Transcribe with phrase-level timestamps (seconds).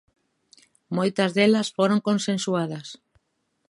[0.97, 2.87] Moitas delas foron consensuadas.